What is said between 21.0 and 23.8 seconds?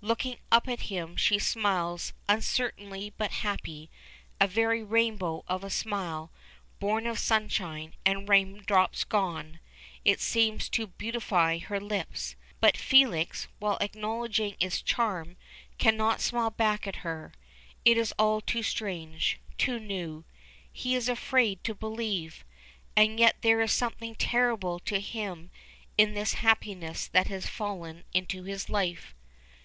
afraid to believe. As yet there is